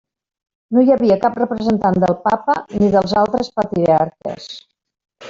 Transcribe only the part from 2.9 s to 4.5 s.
dels altres patriarques.